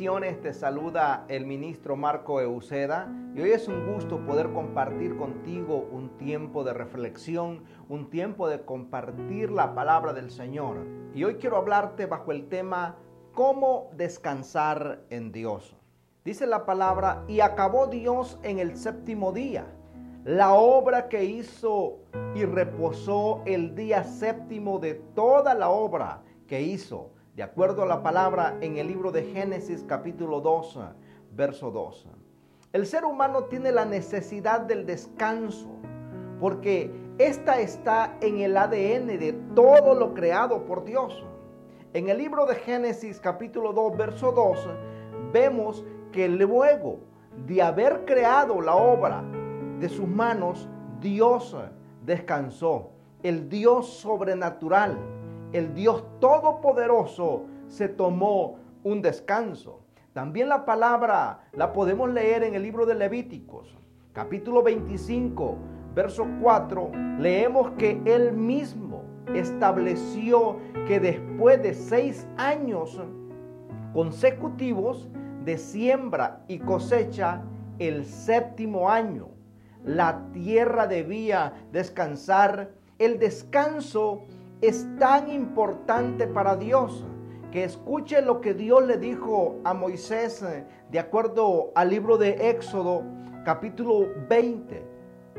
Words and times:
Te 0.00 0.54
saluda 0.54 1.26
el 1.28 1.44
ministro 1.44 1.94
Marco 1.94 2.40
Euceda 2.40 3.12
y 3.34 3.42
hoy 3.42 3.50
es 3.50 3.68
un 3.68 3.92
gusto 3.92 4.24
poder 4.24 4.50
compartir 4.50 5.14
contigo 5.18 5.90
un 5.92 6.16
tiempo 6.16 6.64
de 6.64 6.72
reflexión, 6.72 7.64
un 7.90 8.08
tiempo 8.08 8.48
de 8.48 8.64
compartir 8.64 9.50
la 9.50 9.74
palabra 9.74 10.14
del 10.14 10.30
Señor. 10.30 10.86
Y 11.14 11.24
hoy 11.24 11.34
quiero 11.34 11.58
hablarte 11.58 12.06
bajo 12.06 12.32
el 12.32 12.48
tema 12.48 12.96
¿Cómo 13.34 13.90
descansar 13.94 15.02
en 15.10 15.32
Dios? 15.32 15.76
Dice 16.24 16.46
la 16.46 16.64
palabra, 16.64 17.22
y 17.28 17.40
acabó 17.40 17.86
Dios 17.86 18.38
en 18.42 18.58
el 18.58 18.78
séptimo 18.78 19.32
día 19.32 19.66
la 20.24 20.54
obra 20.54 21.10
que 21.10 21.24
hizo 21.24 21.98
y 22.34 22.46
reposó 22.46 23.42
el 23.44 23.74
día 23.74 24.04
séptimo 24.04 24.78
de 24.78 24.94
toda 24.94 25.52
la 25.52 25.68
obra 25.68 26.22
que 26.46 26.62
hizo 26.62 27.10
de 27.40 27.44
acuerdo 27.44 27.84
a 27.84 27.86
la 27.86 28.02
palabra 28.02 28.58
en 28.60 28.76
el 28.76 28.86
libro 28.86 29.12
de 29.12 29.22
Génesis 29.22 29.82
capítulo 29.88 30.42
2, 30.42 30.78
verso 31.34 31.70
2. 31.70 32.06
El 32.74 32.84
ser 32.84 33.06
humano 33.06 33.44
tiene 33.44 33.72
la 33.72 33.86
necesidad 33.86 34.60
del 34.60 34.84
descanso 34.84 35.70
porque 36.38 36.90
esta 37.16 37.58
está 37.58 38.18
en 38.20 38.40
el 38.40 38.58
ADN 38.58 39.06
de 39.18 39.40
todo 39.54 39.94
lo 39.94 40.12
creado 40.12 40.66
por 40.66 40.84
Dios. 40.84 41.24
En 41.94 42.10
el 42.10 42.18
libro 42.18 42.44
de 42.44 42.56
Génesis 42.56 43.18
capítulo 43.18 43.72
2, 43.72 43.96
verso 43.96 44.32
2, 44.32 44.68
vemos 45.32 45.82
que 46.12 46.28
luego 46.28 46.98
de 47.46 47.62
haber 47.62 48.04
creado 48.04 48.60
la 48.60 48.76
obra 48.76 49.24
de 49.78 49.88
sus 49.88 50.06
manos, 50.06 50.68
Dios 51.00 51.56
descansó. 52.04 52.90
El 53.22 53.48
Dios 53.48 53.86
sobrenatural 53.86 54.98
el 55.52 55.74
Dios 55.74 56.04
Todopoderoso 56.20 57.46
se 57.66 57.88
tomó 57.88 58.58
un 58.82 59.02
descanso. 59.02 59.80
También 60.12 60.48
la 60.48 60.64
palabra 60.64 61.40
la 61.52 61.72
podemos 61.72 62.10
leer 62.10 62.42
en 62.42 62.54
el 62.54 62.62
libro 62.62 62.86
de 62.86 62.94
Levíticos, 62.94 63.78
capítulo 64.12 64.62
25, 64.62 65.56
verso 65.94 66.26
4. 66.40 66.90
Leemos 67.18 67.70
que 67.72 68.00
Él 68.04 68.32
mismo 68.32 69.02
estableció 69.34 70.56
que 70.86 70.98
después 70.98 71.62
de 71.62 71.74
seis 71.74 72.26
años 72.36 73.00
consecutivos 73.92 75.08
de 75.44 75.58
siembra 75.58 76.42
y 76.48 76.58
cosecha, 76.58 77.42
el 77.78 78.04
séptimo 78.04 78.90
año, 78.90 79.28
la 79.84 80.30
tierra 80.32 80.86
debía 80.86 81.54
descansar. 81.72 82.72
El 82.98 83.18
descanso 83.18 84.24
es 84.60 84.86
tan 84.98 85.30
importante 85.30 86.26
para 86.26 86.56
Dios 86.56 87.06
que 87.50 87.64
escuche 87.64 88.20
lo 88.20 88.40
que 88.40 88.54
Dios 88.54 88.86
le 88.86 88.98
dijo 88.98 89.56
a 89.64 89.74
Moisés 89.74 90.42
eh, 90.42 90.66
de 90.90 90.98
acuerdo 90.98 91.72
al 91.74 91.90
libro 91.90 92.18
de 92.18 92.50
Éxodo 92.50 93.02
capítulo 93.44 94.08
20, 94.28 94.86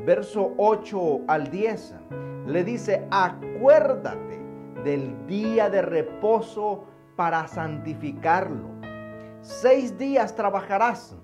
verso 0.04 0.52
8 0.58 1.20
al 1.28 1.50
10. 1.50 1.94
Le 2.46 2.64
dice, 2.64 3.06
acuérdate 3.10 4.40
del 4.84 5.26
día 5.26 5.70
de 5.70 5.82
reposo 5.82 6.84
para 7.16 7.46
santificarlo. 7.46 8.68
Seis 9.40 9.96
días 9.96 10.34
trabajarás 10.34 11.16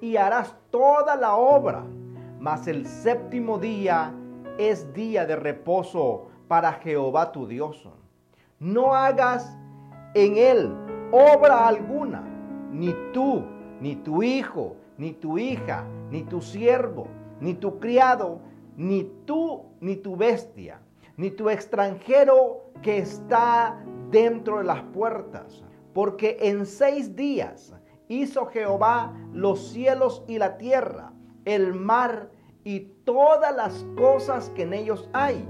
y 0.00 0.16
harás 0.16 0.54
toda 0.70 1.16
la 1.16 1.34
obra, 1.34 1.84
mas 2.38 2.68
el 2.68 2.86
séptimo 2.86 3.58
día 3.58 4.14
es 4.58 4.92
día 4.92 5.24
de 5.24 5.36
reposo 5.36 6.28
para 6.48 6.72
Jehová 6.72 7.30
tu 7.30 7.46
Dios. 7.46 7.86
No 8.58 8.94
hagas 8.94 9.56
en 10.14 10.36
él 10.36 10.74
obra 11.12 11.68
alguna, 11.68 12.22
ni 12.72 12.94
tú, 13.12 13.44
ni 13.80 13.96
tu 13.96 14.22
hijo, 14.22 14.76
ni 14.96 15.12
tu 15.12 15.38
hija, 15.38 15.84
ni 16.10 16.22
tu 16.22 16.40
siervo, 16.40 17.06
ni 17.40 17.54
tu 17.54 17.78
criado, 17.78 18.40
ni 18.76 19.04
tú, 19.24 19.62
ni 19.80 19.96
tu 19.96 20.16
bestia, 20.16 20.80
ni 21.16 21.30
tu 21.30 21.48
extranjero 21.48 22.62
que 22.82 22.98
está 22.98 23.78
dentro 24.10 24.58
de 24.58 24.64
las 24.64 24.82
puertas. 24.94 25.62
Porque 25.94 26.38
en 26.40 26.66
seis 26.66 27.14
días 27.14 27.74
hizo 28.08 28.46
Jehová 28.46 29.14
los 29.32 29.70
cielos 29.70 30.24
y 30.26 30.38
la 30.38 30.58
tierra, 30.58 31.12
el 31.44 31.74
mar 31.74 32.30
y 32.64 32.80
todas 33.04 33.54
las 33.56 33.86
cosas 33.96 34.50
que 34.50 34.62
en 34.62 34.74
ellos 34.74 35.08
hay 35.12 35.48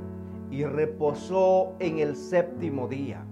y 0.51 0.65
reposó 0.65 1.75
en 1.79 1.99
el 1.99 2.17
séptimo 2.17 2.89
día. 2.89 3.25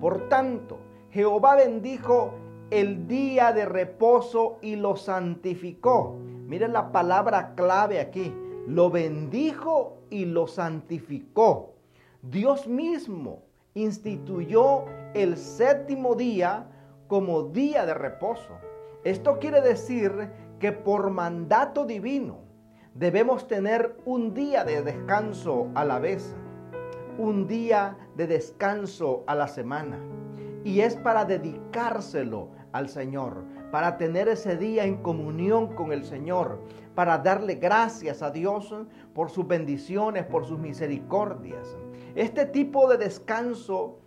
Por 0.00 0.28
tanto, 0.28 0.78
Jehová 1.10 1.56
bendijo 1.56 2.34
el 2.70 3.06
día 3.06 3.52
de 3.52 3.64
reposo 3.64 4.58
y 4.60 4.76
lo 4.76 4.96
santificó. 4.96 6.16
Miren 6.46 6.72
la 6.72 6.92
palabra 6.92 7.54
clave 7.54 8.00
aquí. 8.00 8.34
Lo 8.66 8.90
bendijo 8.90 9.98
y 10.10 10.24
lo 10.24 10.46
santificó. 10.46 11.74
Dios 12.22 12.66
mismo 12.66 13.42
instituyó 13.74 14.84
el 15.14 15.36
séptimo 15.36 16.14
día 16.14 16.66
como 17.06 17.44
día 17.44 17.86
de 17.86 17.94
reposo. 17.94 18.58
Esto 19.04 19.38
quiere 19.38 19.60
decir 19.60 20.30
que 20.58 20.72
por 20.72 21.10
mandato 21.10 21.84
divino 21.84 22.38
debemos 22.94 23.46
tener 23.46 23.96
un 24.04 24.34
día 24.34 24.64
de 24.64 24.82
descanso 24.82 25.68
a 25.74 25.84
la 25.84 25.98
vez 25.98 26.34
un 27.18 27.46
día 27.46 27.96
de 28.16 28.26
descanso 28.26 29.24
a 29.26 29.34
la 29.34 29.48
semana. 29.48 29.98
Y 30.64 30.80
es 30.80 30.96
para 30.96 31.24
dedicárselo 31.24 32.48
al 32.72 32.88
Señor, 32.88 33.44
para 33.70 33.96
tener 33.96 34.28
ese 34.28 34.56
día 34.56 34.84
en 34.84 34.96
comunión 35.02 35.74
con 35.74 35.92
el 35.92 36.04
Señor, 36.04 36.60
para 36.94 37.18
darle 37.18 37.54
gracias 37.54 38.22
a 38.22 38.30
Dios 38.30 38.74
por 39.14 39.30
sus 39.30 39.46
bendiciones, 39.46 40.24
por 40.26 40.44
sus 40.44 40.58
misericordias. 40.58 41.76
Este 42.14 42.46
tipo 42.46 42.88
de 42.88 42.98
descanso 42.98 43.98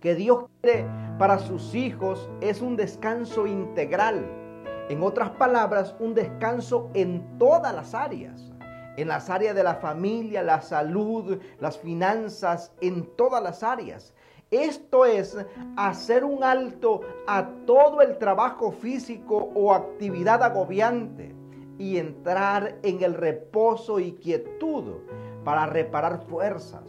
que 0.00 0.14
Dios 0.14 0.46
quiere 0.60 0.86
para 1.18 1.38
sus 1.38 1.74
hijos 1.74 2.28
es 2.40 2.60
un 2.60 2.76
descanso 2.76 3.46
integral. 3.46 4.26
En 4.88 5.02
otras 5.02 5.30
palabras, 5.30 5.94
un 6.00 6.14
descanso 6.14 6.90
en 6.94 7.38
todas 7.38 7.74
las 7.74 7.94
áreas 7.94 8.51
en 8.96 9.08
las 9.08 9.30
áreas 9.30 9.54
de 9.54 9.64
la 9.64 9.76
familia, 9.76 10.42
la 10.42 10.60
salud, 10.60 11.38
las 11.60 11.78
finanzas, 11.78 12.72
en 12.80 13.06
todas 13.16 13.42
las 13.42 13.62
áreas. 13.62 14.14
Esto 14.50 15.06
es 15.06 15.38
hacer 15.76 16.24
un 16.24 16.44
alto 16.44 17.00
a 17.26 17.48
todo 17.66 18.02
el 18.02 18.18
trabajo 18.18 18.70
físico 18.70 19.50
o 19.54 19.72
actividad 19.72 20.42
agobiante 20.42 21.34
y 21.78 21.96
entrar 21.96 22.76
en 22.82 23.02
el 23.02 23.14
reposo 23.14 23.98
y 23.98 24.12
quietud 24.12 25.00
para 25.42 25.66
reparar 25.66 26.22
fuerzas. 26.26 26.84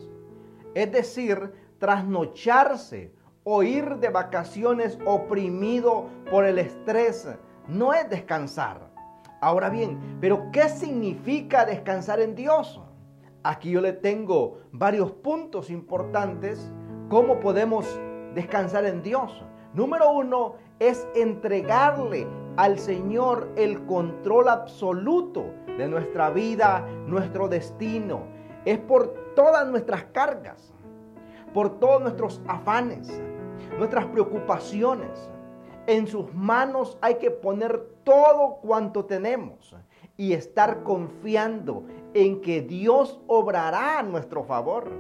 Es 0.73 0.91
decir, 0.91 1.53
trasnocharse 1.79 3.13
o 3.45 3.63
ir 3.63 3.95
de 3.95 4.09
vacaciones 4.09 4.97
oprimido 5.05 6.09
por 6.29 6.45
el 6.45 6.59
estrés 6.59 7.27
no 7.67 7.93
es 7.93 8.09
descansar 8.09 8.92
Ahora 9.43 9.69
bien, 9.69 9.99
pero 10.21 10.49
¿qué 10.53 10.69
significa 10.69 11.65
descansar 11.65 12.21
en 12.21 12.33
Dios? 12.33 12.79
Aquí 13.43 13.71
yo 13.71 13.81
le 13.81 13.91
tengo 13.91 14.59
varios 14.71 15.11
puntos 15.11 15.69
importantes. 15.69 16.71
¿Cómo 17.09 17.41
podemos 17.41 17.85
descansar 18.35 18.85
en 18.85 19.03
Dios? 19.03 19.43
Número 19.73 20.09
uno 20.13 20.55
es 20.79 21.05
entregarle 21.13 22.25
al 22.55 22.79
Señor 22.79 23.49
el 23.57 23.85
control 23.85 24.47
absoluto 24.47 25.43
de 25.77 25.89
nuestra 25.89 26.29
vida, 26.29 26.87
nuestro 27.05 27.49
destino. 27.49 28.21
Es 28.63 28.79
por 28.79 29.13
todas 29.35 29.67
nuestras 29.67 30.05
cargas, 30.13 30.73
por 31.53 31.79
todos 31.79 32.01
nuestros 32.01 32.41
afanes, 32.47 33.21
nuestras 33.77 34.05
preocupaciones, 34.05 35.29
en 35.85 36.07
sus 36.07 36.33
manos 36.33 36.97
hay 37.01 37.15
que 37.15 37.29
poner 37.29 37.92
todo 38.03 38.57
cuanto 38.61 39.05
tenemos 39.05 39.75
y 40.17 40.33
estar 40.33 40.83
confiando 40.83 41.83
en 42.13 42.41
que 42.41 42.61
Dios 42.61 43.19
obrará 43.27 43.99
a 43.99 44.03
nuestro 44.03 44.43
favor. 44.43 44.91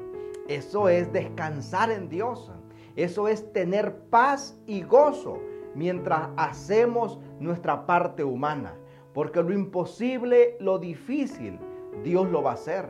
Eso 0.47 0.89
es 0.89 1.11
descansar 1.13 1.91
en 1.91 2.09
Dios. 2.09 2.51
Eso 2.95 3.27
es 3.27 3.51
tener 3.53 3.95
paz 4.09 4.59
y 4.67 4.83
gozo 4.83 5.39
mientras 5.75 6.29
hacemos 6.37 7.19
nuestra 7.39 7.85
parte 7.85 8.23
humana. 8.23 8.75
Porque 9.13 9.41
lo 9.41 9.53
imposible, 9.53 10.57
lo 10.59 10.79
difícil, 10.79 11.59
Dios 12.03 12.29
lo 12.29 12.41
va 12.41 12.51
a 12.51 12.55
hacer. 12.55 12.87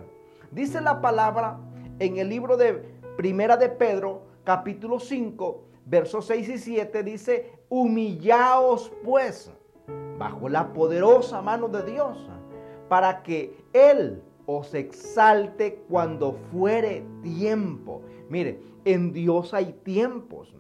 Dice 0.52 0.82
la 0.82 1.02
palabra 1.02 1.60
en 2.00 2.18
el 2.18 2.30
libro 2.30 2.58
de 2.58 2.74
Primera 3.18 3.58
de 3.58 3.70
Pedro, 3.70 4.24
capítulo 4.44 5.00
5, 5.00 5.64
versos 5.86 6.28
6 6.28 6.50
y 6.50 6.58
7 6.58 7.04
dice, 7.04 7.52
humillaos 7.70 8.92
pues 9.04 9.52
bajo 10.18 10.50
la 10.50 10.74
poderosa 10.74 11.42
mano 11.42 11.68
de 11.68 11.84
Dios, 11.84 12.18
para 12.90 13.24
que 13.24 13.58
Él 13.74 14.22
os 14.46 14.74
exalte 14.74 15.84
cuando 15.90 16.34
fuere 16.52 17.06
tiempo. 17.22 18.02
Mire, 18.30 18.62
en 18.86 19.14
Dios 19.14 19.54
hay 19.54 19.74
tiempos. 19.84 20.54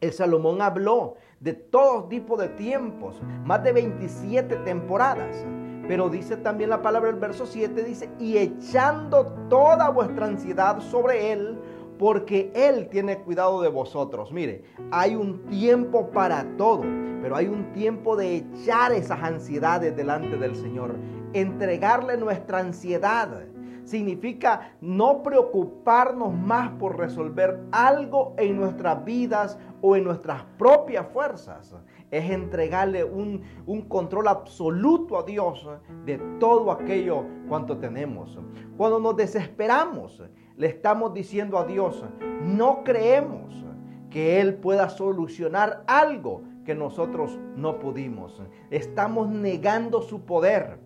El 0.00 0.12
Salomón 0.12 0.62
habló 0.62 1.16
de 1.40 1.54
todo 1.54 2.04
tipo 2.04 2.36
de 2.36 2.48
tiempos, 2.48 3.20
más 3.44 3.62
de 3.64 3.72
27 3.72 4.56
temporadas. 4.58 5.44
Pero 5.88 6.10
dice 6.10 6.36
también 6.36 6.70
la 6.70 6.82
palabra 6.82 7.10
del 7.10 7.18
verso 7.18 7.46
7, 7.46 7.82
dice, 7.82 8.10
y 8.18 8.36
echando 8.36 9.24
toda 9.48 9.88
vuestra 9.88 10.26
ansiedad 10.26 10.80
sobre 10.80 11.32
Él, 11.32 11.58
porque 11.98 12.50
Él 12.54 12.88
tiene 12.88 13.18
cuidado 13.18 13.60
de 13.60 13.68
vosotros. 13.68 14.32
Mire, 14.32 14.62
hay 14.90 15.14
un 15.14 15.44
tiempo 15.46 16.10
para 16.10 16.44
todo, 16.56 16.82
pero 17.20 17.36
hay 17.36 17.48
un 17.48 17.72
tiempo 17.72 18.16
de 18.16 18.36
echar 18.36 18.92
esas 18.92 19.22
ansiedades 19.22 19.96
delante 19.96 20.36
del 20.36 20.54
Señor, 20.54 20.96
entregarle 21.32 22.16
nuestra 22.16 22.60
ansiedad 22.60 23.48
significa 23.88 24.72
no 24.82 25.22
preocuparnos 25.22 26.34
más 26.34 26.70
por 26.72 26.98
resolver 26.98 27.60
algo 27.72 28.34
en 28.36 28.56
nuestras 28.56 29.02
vidas 29.04 29.58
o 29.80 29.96
en 29.96 30.04
nuestras 30.04 30.44
propias 30.58 31.06
fuerzas. 31.08 31.74
Es 32.10 32.30
entregarle 32.30 33.04
un, 33.04 33.42
control 33.88 34.28
absoluto 34.28 35.18
a 35.18 35.22
Dios 35.22 35.66
de 36.04 36.18
todo 36.38 36.70
aquello 36.70 37.24
cuanto 37.48 37.78
tenemos. 37.78 38.38
Cuando 38.76 39.00
nos 39.00 39.16
desesperamos, 39.16 40.22
le 40.58 40.66
estamos 40.66 41.14
diciendo 41.14 41.56
a 41.56 41.64
Dios, 41.64 42.04
no 42.42 42.82
creemos 42.82 43.64
que 44.10 44.40
Él 44.40 44.54
pueda 44.54 44.88
solucionar 44.88 45.84
algo 45.86 46.42
que 46.64 46.74
nosotros 46.74 47.38
no 47.54 47.78
pudimos. 47.78 48.42
Estamos 48.70 49.28
negando 49.28 50.02
su 50.02 50.22
poder. 50.22 50.80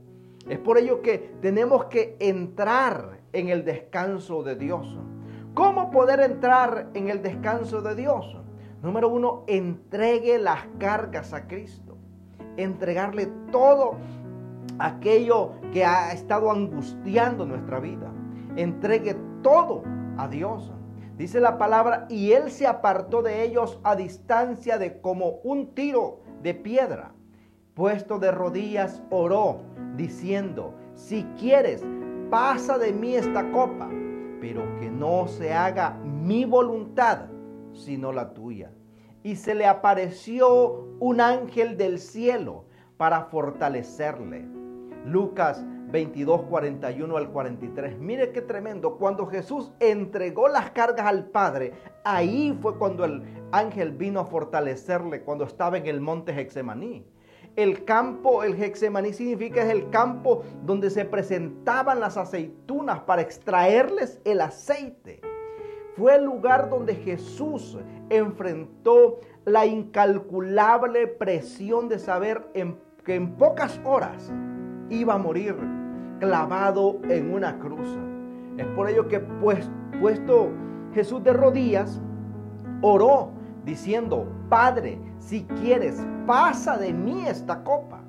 Es 0.46 0.58
por 0.58 0.76
ello 0.76 1.00
que 1.00 1.34
tenemos 1.40 1.86
que 1.86 2.16
entrar 2.20 3.20
en 3.32 3.48
el 3.48 3.64
descanso 3.64 4.42
de 4.42 4.56
Dios. 4.56 4.98
¿Cómo 5.54 5.90
poder 5.90 6.20
entrar 6.20 6.90
en 6.92 7.08
el 7.08 7.22
descanso 7.22 7.80
de 7.80 7.94
Dios? 7.94 8.36
Número 8.82 9.08
uno, 9.08 9.44
entregue 9.46 10.38
las 10.38 10.66
cargas 10.78 11.32
a 11.32 11.46
Cristo. 11.46 11.96
Entregarle 12.58 13.26
todo 13.50 13.96
aquello 14.78 15.52
que 15.72 15.84
ha 15.84 16.12
estado 16.12 16.50
angustiando 16.50 17.46
nuestra 17.46 17.80
vida. 17.80 18.12
Entregue 18.56 19.16
todo 19.42 19.82
a 20.16 20.28
Dios. 20.28 20.72
Dice 21.16 21.40
la 21.40 21.58
palabra, 21.58 22.06
y 22.08 22.32
él 22.32 22.50
se 22.50 22.66
apartó 22.66 23.22
de 23.22 23.42
ellos 23.42 23.78
a 23.84 23.96
distancia 23.96 24.78
de 24.78 25.00
como 25.00 25.40
un 25.44 25.74
tiro 25.74 26.20
de 26.42 26.54
piedra. 26.54 27.12
Puesto 27.74 28.18
de 28.18 28.30
rodillas, 28.30 29.02
oró 29.10 29.60
diciendo, 29.96 30.74
si 30.94 31.24
quieres, 31.38 31.84
pasa 32.30 32.78
de 32.78 32.92
mí 32.92 33.14
esta 33.14 33.50
copa, 33.52 33.88
pero 34.40 34.62
que 34.80 34.90
no 34.90 35.26
se 35.28 35.52
haga 35.52 35.90
mi 36.02 36.44
voluntad, 36.44 37.26
sino 37.72 38.12
la 38.12 38.32
tuya. 38.32 38.72
Y 39.22 39.36
se 39.36 39.54
le 39.54 39.66
apareció 39.66 40.88
un 40.98 41.20
ángel 41.20 41.76
del 41.76 41.98
cielo 41.98 42.64
para 42.96 43.24
fortalecerle. 43.24 44.46
Lucas 45.04 45.64
22, 45.92 46.42
41 46.44 47.16
al 47.16 47.30
43. 47.30 47.98
Mire 47.98 48.32
qué 48.32 48.40
tremendo. 48.40 48.96
Cuando 48.96 49.26
Jesús 49.26 49.72
entregó 49.78 50.48
las 50.48 50.70
cargas 50.70 51.06
al 51.06 51.26
Padre, 51.26 51.74
ahí 52.02 52.58
fue 52.60 52.78
cuando 52.78 53.04
el 53.04 53.22
ángel 53.52 53.92
vino 53.92 54.20
a 54.20 54.24
fortalecerle 54.24 55.22
cuando 55.22 55.44
estaba 55.44 55.76
en 55.76 55.86
el 55.86 56.00
monte 56.00 56.32
Hexemaní. 56.32 57.06
El 57.54 57.84
campo, 57.84 58.42
el 58.42 58.60
Hexemaní 58.60 59.12
significa 59.12 59.62
es 59.62 59.70
el 59.70 59.90
campo 59.90 60.42
donde 60.64 60.88
se 60.88 61.04
presentaban 61.04 62.00
las 62.00 62.16
aceitunas 62.16 63.00
para 63.00 63.20
extraerles 63.20 64.18
el 64.24 64.40
aceite. 64.40 65.20
Fue 65.94 66.16
el 66.16 66.24
lugar 66.24 66.70
donde 66.70 66.94
Jesús 66.94 67.76
enfrentó 68.08 69.20
la 69.44 69.66
incalculable 69.66 71.06
presión 71.06 71.90
de 71.90 71.98
saber 71.98 72.50
que 73.04 73.14
en 73.14 73.36
pocas 73.36 73.78
horas 73.84 74.32
iba 74.88 75.12
a 75.12 75.18
morir 75.18 75.81
clavado 76.22 77.00
en 77.08 77.34
una 77.34 77.58
cruz. 77.58 77.98
Es 78.56 78.64
por 78.76 78.88
ello 78.88 79.08
que 79.08 79.18
pues, 79.18 79.68
puesto 80.00 80.50
Jesús 80.94 81.24
de 81.24 81.32
rodillas, 81.32 82.00
oró 82.80 83.30
diciendo, 83.64 84.28
Padre, 84.48 85.00
si 85.18 85.42
quieres, 85.60 86.00
pasa 86.24 86.76
de 86.76 86.92
mí 86.92 87.24
esta 87.26 87.64
copa. 87.64 88.04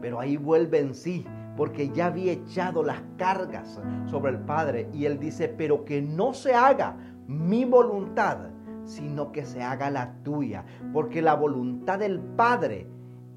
Pero 0.00 0.20
ahí 0.20 0.36
vuelve 0.36 0.78
en 0.78 0.94
sí, 0.94 1.26
porque 1.56 1.88
ya 1.88 2.06
había 2.06 2.32
echado 2.32 2.84
las 2.84 3.02
cargas 3.16 3.80
sobre 4.06 4.30
el 4.30 4.38
Padre. 4.38 4.88
Y 4.92 5.06
él 5.06 5.18
dice, 5.18 5.48
pero 5.48 5.84
que 5.84 6.00
no 6.00 6.32
se 6.32 6.54
haga 6.54 6.96
mi 7.26 7.64
voluntad, 7.64 8.38
sino 8.84 9.32
que 9.32 9.44
se 9.44 9.60
haga 9.60 9.90
la 9.90 10.12
tuya. 10.22 10.64
Porque 10.92 11.20
la 11.20 11.34
voluntad 11.34 11.98
del 11.98 12.20
Padre 12.20 12.86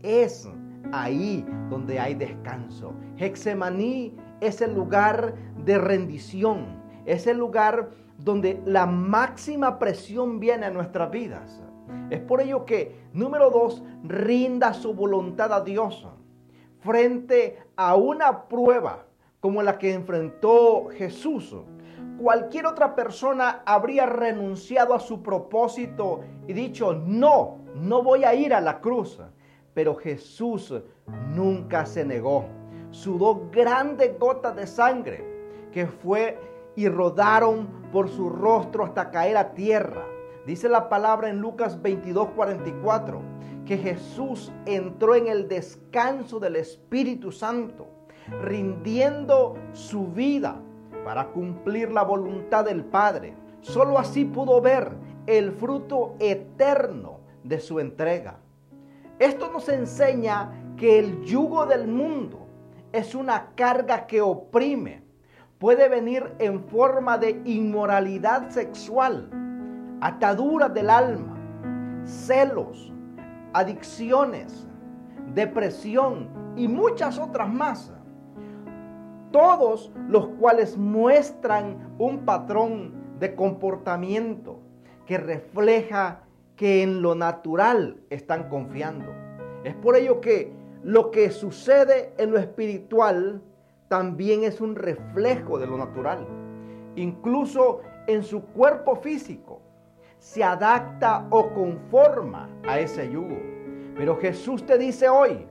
es 0.04 0.48
ahí 0.92 1.46
donde 1.70 2.00
hay 2.00 2.16
descanso. 2.16 2.94
Hexemaní 3.18 4.16
es 4.42 4.62
el 4.62 4.74
lugar 4.74 5.36
de 5.64 5.78
rendición, 5.78 6.82
es 7.06 7.28
el 7.28 7.38
lugar 7.38 7.90
donde 8.18 8.62
la 8.66 8.86
máxima 8.86 9.80
presión 9.80 10.40
viene 10.40 10.66
a 10.66 10.72
nuestras 10.72 11.12
vidas. 11.12 11.62
Es 12.10 12.20
por 12.20 12.42
ello 12.42 12.66
que, 12.66 12.96
número 13.14 13.50
dos, 13.50 13.84
rinda 14.04 14.74
su 14.74 14.94
voluntad 14.94 15.52
a 15.54 15.62
Dios 15.62 16.08
frente 16.80 17.60
a 17.76 17.96
una 17.96 18.44
prueba 18.44 19.06
como 19.40 19.62
la 19.64 19.78
que 19.78 19.94
enfrentó 19.94 20.88
Jesús. 20.90 21.56
Cualquier 22.18 22.68
otra 22.68 22.96
persona 22.96 23.62
habría 23.66 24.06
renunciado 24.06 24.94
a 24.94 25.00
su 25.00 25.24
propósito 25.24 26.22
y 26.48 26.54
dicho, 26.54 26.94
no, 26.94 27.58
no 27.76 28.04
voy 28.04 28.24
a 28.24 28.36
ir 28.36 28.54
a 28.54 28.62
la 28.62 28.80
cruz. 28.80 29.20
Pero 29.74 29.96
Jesús 29.96 30.74
nunca 31.30 31.86
se 31.86 32.06
negó. 32.06 32.46
Sudó 32.92 33.50
grandes 33.52 34.18
gotas 34.20 34.56
de 34.56 34.68
sangre 34.68 35.26
que 35.72 35.88
fue 35.88 36.40
y 36.76 36.88
rodaron 36.88 37.68
por 37.92 38.10
su 38.10 38.30
rostro 38.30 38.84
hasta 38.84 39.12
caer 39.12 39.38
a 39.38 39.54
tierra. 39.54 40.06
Dice 40.46 40.70
la 40.70 40.90
palabra 40.90 41.30
en 41.30 41.40
Lucas 41.40 41.82
22, 41.82 42.30
44, 42.36 43.22
que 43.66 43.78
Jesús 43.78 44.52
entró 44.66 45.16
en 45.16 45.28
el 45.28 45.48
descanso 45.48 46.40
del 46.40 46.58
Espíritu 46.58 47.32
Santo, 47.32 47.88
rindiendo 48.42 49.56
su 49.72 50.08
vida 50.08 50.60
para 51.06 51.30
cumplir 51.30 51.92
la 51.92 52.04
voluntad 52.04 52.66
del 52.66 52.84
Padre. 52.84 53.36
Solo 53.62 53.98
así 53.98 54.26
pudo 54.26 54.60
ver 54.62 54.92
el 55.28 55.52
fruto 55.54 56.16
eterno 56.20 57.20
de 57.44 57.60
su 57.60 57.80
entrega. 57.80 58.43
Esto 59.20 59.52
nos 59.52 59.70
enseña 59.70 60.52
que 60.76 61.00
el 61.00 61.24
yugo 61.24 61.66
del 61.66 61.88
mundo 61.88 62.48
es 62.92 63.14
una 63.16 63.52
carga 63.56 64.08
que 64.08 64.22
oprime. 64.22 65.04
Puede 65.60 65.88
venir 65.88 66.34
en 66.40 66.64
forma 66.66 67.18
de 67.18 67.42
inmoralidad 67.46 68.50
sexual, 68.50 69.30
ataduras 70.02 70.74
del 70.74 70.90
alma, 70.90 71.38
celos, 72.06 72.92
adicciones, 73.54 74.68
depresión 75.34 76.30
y 76.56 76.68
muchas 76.68 77.18
otras 77.18 77.50
más. 77.50 77.94
Todos 79.32 79.92
los 80.10 80.28
cuales 80.40 80.78
muestran 80.78 81.96
un 81.98 82.26
patrón 82.26 82.94
de 83.20 83.36
comportamiento 83.36 84.60
que 85.06 85.18
refleja 85.18 86.23
que 86.56 86.84
en 86.84 87.02
lo 87.02 87.16
natural 87.16 87.98
están 88.10 88.50
confiando. 88.50 89.12
Es 89.64 89.76
por 89.76 89.96
ello 89.96 90.22
que 90.22 90.52
lo 90.84 91.12
que 91.12 91.32
sucede 91.32 92.14
en 92.18 92.32
lo 92.32 92.38
espiritual 92.38 93.42
también 93.88 94.44
es 94.44 94.60
un 94.60 94.76
reflejo 94.76 95.58
de 95.58 95.68
lo 95.68 95.78
natural. 95.78 96.28
Incluso 96.96 97.82
en 98.08 98.24
su 98.24 98.42
cuerpo 98.42 98.96
físico 98.96 99.62
se 100.20 100.44
adapta 100.44 101.28
o 101.30 101.54
conforma 101.54 102.50
a 102.68 102.80
ese 102.80 103.10
yugo. 103.10 103.38
Pero 103.96 104.18
Jesús 104.18 104.66
te 104.66 104.78
dice 104.78 105.10
hoy, 105.10 105.46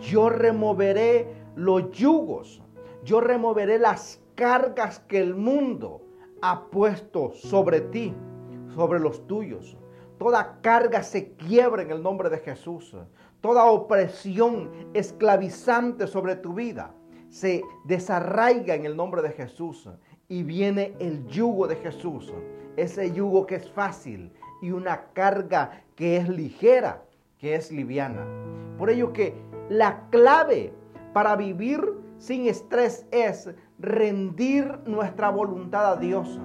yo 0.00 0.28
removeré 0.28 1.28
los 1.56 1.90
yugos, 1.90 2.62
yo 3.04 3.20
removeré 3.20 3.78
las 3.78 4.22
cargas 4.34 5.00
que 5.00 5.20
el 5.20 5.34
mundo 5.34 6.02
ha 6.42 6.66
puesto 6.70 7.32
sobre 7.32 7.80
ti, 7.80 8.14
sobre 8.74 9.00
los 9.00 9.26
tuyos. 9.26 9.76
Toda 10.20 10.58
carga 10.60 11.02
se 11.02 11.32
quiebra 11.32 11.80
en 11.80 11.90
el 11.90 12.02
nombre 12.02 12.28
de 12.28 12.36
Jesús. 12.36 12.94
Toda 13.40 13.64
opresión 13.64 14.70
esclavizante 14.92 16.06
sobre 16.06 16.36
tu 16.36 16.52
vida 16.52 16.92
se 17.30 17.62
desarraiga 17.84 18.74
en 18.74 18.84
el 18.84 18.94
nombre 18.94 19.22
de 19.22 19.30
Jesús. 19.30 19.88
Y 20.28 20.42
viene 20.42 20.94
el 20.98 21.26
yugo 21.26 21.66
de 21.66 21.76
Jesús. 21.76 22.34
Ese 22.76 23.12
yugo 23.12 23.46
que 23.46 23.54
es 23.54 23.70
fácil 23.70 24.30
y 24.60 24.72
una 24.72 25.06
carga 25.14 25.84
que 25.96 26.18
es 26.18 26.28
ligera, 26.28 27.02
que 27.38 27.54
es 27.54 27.72
liviana. 27.72 28.26
Por 28.76 28.90
ello 28.90 29.14
que 29.14 29.34
la 29.70 30.06
clave 30.10 30.74
para 31.14 31.34
vivir 31.34 31.80
sin 32.18 32.46
estrés 32.46 33.06
es 33.10 33.48
rendir 33.78 34.80
nuestra 34.84 35.30
voluntad 35.30 35.92
a 35.92 35.96
Dios. 35.96 36.38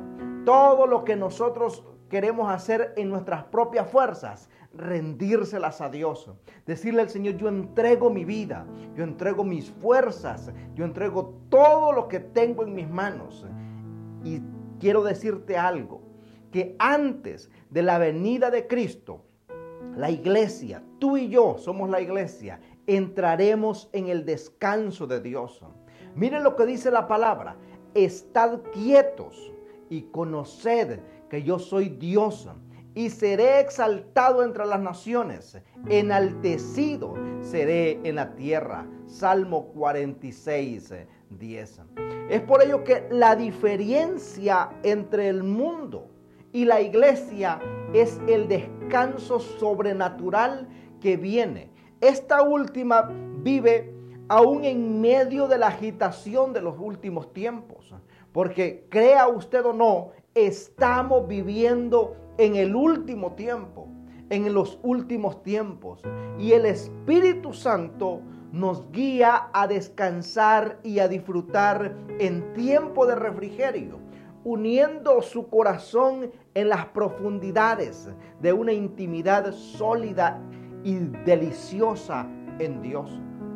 Todo 0.46 0.88
lo 0.88 1.04
que 1.04 1.18
nosotros 1.18 1.84
queremos 2.10 2.52
hacer 2.52 2.94
en 2.98 3.10
nuestras 3.10 3.44
propias 3.46 3.90
fuerzas, 3.90 4.50
rendírselas 4.74 5.82
a 5.82 5.90
Dios. 5.90 6.32
Decirle 6.66 7.02
al 7.02 7.10
Señor, 7.10 7.38
yo 7.38 7.48
entrego 7.48 8.10
mi 8.10 8.26
vida, 8.26 8.66
yo 8.96 9.04
entrego 9.04 9.44
mis 9.44 9.72
fuerzas, 9.72 10.52
yo 10.76 10.86
entrego 10.86 11.34
todo 11.50 11.92
lo 11.92 12.08
que 12.08 12.20
tengo 12.20 12.64
en 12.64 12.76
mis 12.76 12.90
manos. 12.90 13.46
Y 14.24 14.42
quiero 14.80 15.04
decirte 15.04 15.58
algo, 15.58 16.02
que 16.52 16.76
antes 16.80 17.50
de 17.70 17.84
la 17.84 17.98
venida 17.98 18.50
de 18.50 18.68
Cristo, 18.68 19.26
la 19.96 20.10
iglesia, 20.10 20.84
tú 21.00 21.18
y 21.18 21.30
yo 21.30 21.58
somos 21.58 21.90
la 21.90 22.02
iglesia, 22.02 22.60
entraremos 22.88 23.90
en 23.94 24.08
el 24.10 24.26
descanso 24.26 25.08
de 25.08 25.22
Dios. 25.22 25.62
Miren 26.16 26.44
lo 26.44 26.56
que 26.56 26.66
dice 26.66 26.92
la 26.92 27.08
palabra, 27.08 27.56
estad 27.94 28.60
quietos 28.74 29.54
y 29.90 30.04
conoced 30.04 31.00
que 31.30 31.44
yo 31.44 31.60
soy 31.60 31.90
Dios 31.90 32.48
y 32.94 33.10
seré 33.10 33.60
exaltado 33.60 34.44
entre 34.44 34.66
las 34.66 34.80
naciones, 34.80 35.58
enaltecido 35.90 37.16
seré 37.42 38.00
en 38.04 38.16
la 38.16 38.36
tierra. 38.36 38.88
Salmo 39.06 39.68
46, 39.68 40.94
10. 41.30 41.82
Es 42.30 42.42
por 42.42 42.64
ello 42.64 42.84
que 42.84 43.08
la 43.12 43.36
diferencia 43.36 44.70
entre 44.84 45.28
el 45.28 45.44
mundo 45.44 46.08
y 46.54 46.66
la 46.66 46.82
iglesia 46.82 47.60
es 47.94 48.20
el 48.28 48.48
descanso 48.48 49.40
sobrenatural 49.40 50.70
que 51.02 51.18
viene. 51.18 51.70
Esta 52.00 52.44
última 52.44 53.10
vive 53.44 53.94
aún 54.28 54.64
en 54.64 55.02
medio 55.02 55.48
de 55.48 55.58
la 55.58 55.68
agitación 55.68 56.54
de 56.54 56.62
los 56.62 56.80
últimos 56.80 57.34
tiempos. 57.34 57.94
Porque 58.32 58.86
crea 58.90 59.28
usted 59.28 59.64
o 59.66 59.74
no, 59.74 60.12
estamos 60.36 61.30
viviendo 61.30 62.18
en 62.38 62.58
el 62.58 62.76
último 62.76 63.32
tiempo, 63.32 63.88
en 64.30 64.54
los 64.54 64.78
últimos 64.84 65.42
tiempos. 65.44 66.02
Y 66.38 66.52
el 66.52 66.66
Espíritu 66.66 67.54
Santo 67.54 68.22
nos 68.52 68.92
guía 68.92 69.50
a 69.54 69.66
descansar 69.68 70.80
y 70.84 71.00
a 71.00 71.08
disfrutar 71.08 71.96
en 72.20 72.54
tiempo 72.54 73.06
de 73.06 73.16
refrigerio, 73.16 74.00
uniendo 74.44 75.22
su 75.22 75.48
corazón 75.50 76.32
en 76.54 76.70
las 76.70 76.86
profundidades 76.88 78.10
de 78.42 78.52
una 78.52 78.74
intimidad 78.74 79.54
sólida 79.54 80.42
y 80.84 80.96
deliciosa 81.26 82.28
en 82.60 82.82
Dios. 82.82 83.10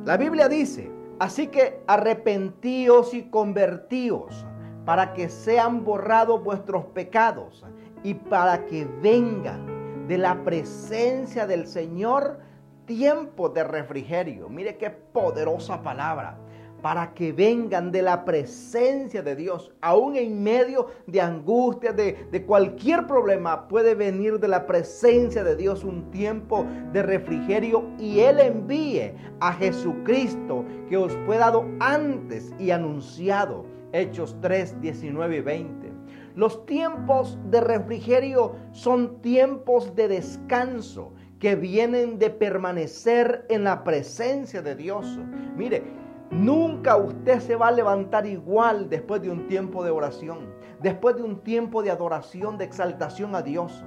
La 0.05 0.15
Biblia 0.15 0.47
dice, 0.47 0.89
así 1.19 1.47
que 1.47 1.81
arrepentíos 1.87 3.13
y 3.13 3.23
convertíos 3.23 4.45
para 4.89 5.13
que 5.13 5.29
sean 5.29 5.85
borrados 5.85 6.43
vuestros 6.43 6.83
pecados 6.83 7.63
y 8.03 8.15
para 8.15 8.65
que 8.65 8.87
vengan 9.03 10.07
de 10.07 10.17
la 10.17 10.43
presencia 10.43 11.45
del 11.45 11.67
Señor 11.67 12.39
tiempo 12.87 13.49
de 13.49 13.63
refrigerio. 13.63 14.49
Mire 14.49 14.77
qué 14.77 14.89
poderosa 14.89 15.83
palabra. 15.83 16.39
Para 16.81 17.13
que 17.13 17.31
vengan 17.31 17.91
de 17.91 18.01
la 18.01 18.25
presencia 18.25 19.21
de 19.21 19.35
Dios, 19.35 19.71
aún 19.79 20.15
en 20.15 20.41
medio 20.41 20.87
de 21.05 21.21
angustia, 21.21 21.93
de, 21.93 22.27
de 22.31 22.43
cualquier 22.47 23.05
problema, 23.05 23.67
puede 23.67 23.93
venir 23.93 24.39
de 24.39 24.47
la 24.47 24.65
presencia 24.65 25.43
de 25.43 25.55
Dios 25.55 25.83
un 25.83 26.09
tiempo 26.09 26.65
de 26.93 27.03
refrigerio 27.03 27.83
y 27.99 28.21
Él 28.21 28.39
envíe 28.39 29.13
a 29.39 29.53
Jesucristo 29.53 30.65
que 30.89 30.97
os 30.97 31.15
fue 31.27 31.37
dado 31.37 31.63
antes 31.79 32.51
y 32.57 32.71
anunciado. 32.71 33.77
Hechos 33.93 34.35
3, 34.41 34.81
19 34.81 35.37
y 35.37 35.41
20. 35.41 35.91
Los 36.35 36.65
tiempos 36.65 37.37
de 37.49 37.61
refrigerio 37.61 38.55
son 38.71 39.21
tiempos 39.21 39.95
de 39.95 40.07
descanso 40.07 41.13
que 41.39 41.55
vienen 41.55 42.19
de 42.19 42.29
permanecer 42.29 43.45
en 43.49 43.63
la 43.63 43.83
presencia 43.83 44.61
de 44.61 44.75
Dios. 44.75 45.19
Mire, 45.55 45.83
nunca 46.29 46.97
usted 46.97 47.39
se 47.39 47.55
va 47.55 47.69
a 47.69 47.71
levantar 47.71 48.25
igual 48.25 48.89
después 48.89 49.21
de 49.21 49.31
un 49.31 49.47
tiempo 49.47 49.83
de 49.83 49.91
oración, 49.91 50.53
después 50.81 51.15
de 51.15 51.23
un 51.23 51.41
tiempo 51.41 51.81
de 51.81 51.91
adoración, 51.91 52.57
de 52.57 52.65
exaltación 52.65 53.35
a 53.35 53.41
Dios. 53.41 53.83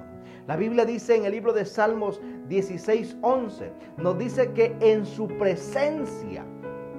La 0.47 0.57
Biblia 0.57 0.83
dice 0.83 1.15
en 1.15 1.25
el 1.25 1.31
libro 1.31 1.53
de 1.53 1.63
Salmos 1.63 2.19
16, 2.49 3.17
11, 3.21 3.71
nos 3.97 4.17
dice 4.17 4.51
que 4.51 4.75
en 4.81 5.05
su 5.05 5.27
presencia 5.27 6.45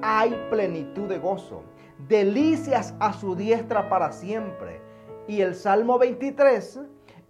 hay 0.01 0.35
plenitud 0.51 1.09
de 1.09 1.19
gozo, 1.19 1.63
delicias 2.09 2.95
a 3.01 3.13
su 3.13 3.35
diestra 3.35 3.89
para 3.89 4.13
siempre. 4.13 4.81
Y 5.27 5.41
el 5.41 5.55
Salmo 5.55 5.99
23 5.99 6.81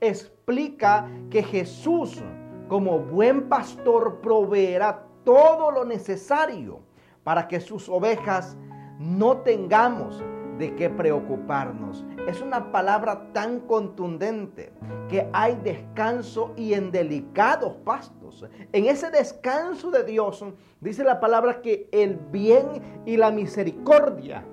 explica 0.01 1.09
que 1.31 1.43
Jesús, 1.43 2.23
como 2.69 2.99
buen 2.99 3.49
pastor, 3.49 4.21
proveerá 4.21 5.07
todo 5.25 5.71
lo 5.71 5.85
necesario 5.85 6.81
para 7.23 7.49
que 7.49 7.61
sus 7.61 7.89
ovejas 7.89 8.57
no 8.99 9.39
tengamos 9.39 10.23
de 10.59 10.75
qué 10.77 10.91
preocuparnos. 10.91 12.05
Es 12.29 12.41
una 12.41 12.71
palabra 12.71 13.33
tan 13.33 13.61
contundente 13.61 14.73
que 15.09 15.29
hay 15.33 15.57
descanso 15.57 16.53
y 16.57 16.75
en 16.75 16.91
delicados 16.91 17.75
pastos. 17.85 18.45
En 18.73 18.87
ese 18.87 19.11
descanso 19.11 19.91
de 19.91 20.05
Dios 20.05 20.45
dice 20.81 21.05
la 21.05 21.21
palabra 21.21 21.61
que 21.61 21.89
el 21.93 22.17
bien 22.17 23.03
y 23.05 23.17
la 23.17 23.31
misericordia 23.31 24.45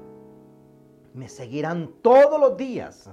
me 1.13 1.29
seguirán 1.29 1.91
todos 2.01 2.39
los 2.39 2.57
días 2.57 3.09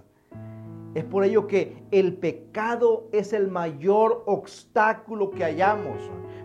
es 0.95 1.05
por 1.05 1.23
ello 1.23 1.47
que 1.47 1.77
el 1.91 2.15
pecado 2.15 3.09
es 3.13 3.33
el 3.33 3.49
mayor 3.49 4.23
obstáculo 4.27 5.31
que 5.31 5.45
hallamos 5.45 5.99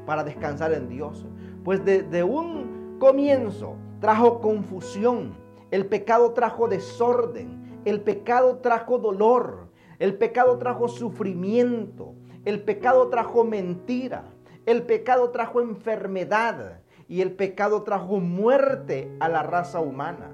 para 0.06 0.24
descansar 0.24 0.74
en 0.74 0.90
Dios. 0.90 1.26
Pues 1.64 1.84
desde 1.84 2.24
un 2.24 2.98
comienzo 3.00 3.78
trajo 4.00 4.42
confusión, 4.42 5.34
el 5.72 5.86
pecado 5.86 6.34
trajo 6.34 6.68
desorden, 6.68 7.82
el 7.86 8.02
pecado 8.02 8.58
trajo 8.58 9.00
dolor, 9.00 9.70
el 9.98 10.18
pecado 10.18 10.58
trajo 10.58 10.88
sufrimiento, 10.88 12.14
el 12.44 12.62
pecado 12.62 13.08
trajo 13.08 13.46
mentira, 13.46 14.26
el 14.66 14.84
pecado 14.84 15.32
trajo 15.32 15.62
enfermedad 15.62 16.82
y 17.08 17.22
el 17.22 17.32
pecado 17.32 17.84
trajo 17.84 18.20
muerte 18.20 19.16
a 19.20 19.30
la 19.30 19.42
raza 19.42 19.80
humana. 19.80 20.32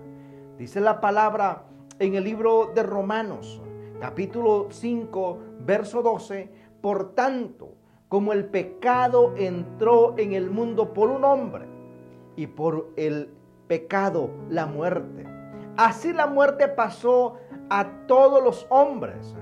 Dice 0.59 0.81
la 0.81 0.99
palabra 0.99 1.63
en 1.99 2.15
el 2.15 2.25
libro 2.25 2.73
de 2.75 2.83
Romanos 2.83 3.61
capítulo 4.01 4.67
5, 4.69 5.39
verso 5.61 6.01
12, 6.01 6.49
por 6.81 7.15
tanto, 7.15 7.75
como 8.09 8.33
el 8.33 8.43
pecado 8.43 9.35
entró 9.37 10.15
en 10.17 10.33
el 10.33 10.49
mundo 10.49 10.93
por 10.93 11.11
un 11.11 11.23
hombre 11.23 11.65
y 12.35 12.47
por 12.47 12.89
el 12.97 13.29
pecado 13.67 14.31
la 14.49 14.65
muerte. 14.65 15.25
Así 15.77 16.11
la 16.11 16.27
muerte 16.27 16.67
pasó 16.67 17.37
a 17.69 18.05
todos 18.05 18.43
los 18.43 18.67
hombres 18.69 19.33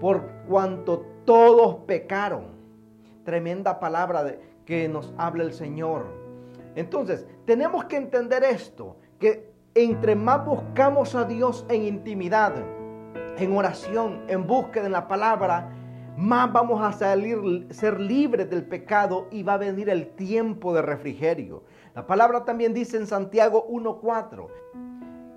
por 0.00 0.26
cuanto 0.48 1.06
todos 1.24 1.84
pecaron. 1.86 2.46
Tremenda 3.22 3.78
palabra 3.78 4.24
que 4.66 4.88
nos 4.88 5.14
habla 5.18 5.44
el 5.44 5.52
Señor. 5.52 6.06
Entonces, 6.74 7.28
tenemos 7.44 7.84
que 7.84 7.96
entender 7.96 8.42
esto, 8.42 8.96
que 9.20 9.53
entre 9.74 10.14
más 10.14 10.44
buscamos 10.44 11.14
a 11.14 11.24
Dios 11.24 11.66
en 11.68 11.82
intimidad, 11.84 12.54
en 13.36 13.56
oración, 13.56 14.22
en 14.28 14.46
búsqueda 14.46 14.86
en 14.86 14.92
la 14.92 15.08
palabra, 15.08 15.72
más 16.16 16.52
vamos 16.52 16.80
a 16.80 16.92
salir, 16.92 17.66
ser 17.70 18.00
libres 18.00 18.48
del 18.48 18.64
pecado 18.64 19.26
y 19.32 19.42
va 19.42 19.54
a 19.54 19.58
venir 19.58 19.88
el 19.88 20.14
tiempo 20.14 20.72
de 20.72 20.82
refrigerio. 20.82 21.64
La 21.94 22.06
palabra 22.06 22.44
también 22.44 22.72
dice 22.72 22.96
en 22.96 23.08
Santiago 23.08 23.66
1.4, 23.68 24.46